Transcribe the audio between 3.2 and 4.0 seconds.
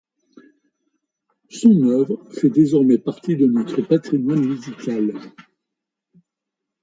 de notre